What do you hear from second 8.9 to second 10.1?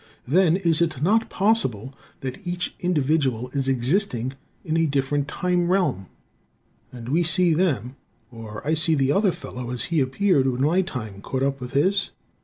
the other fellow as he